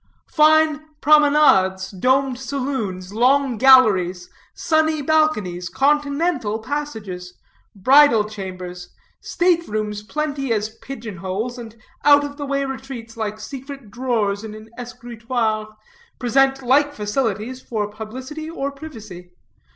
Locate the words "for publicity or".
17.61-18.71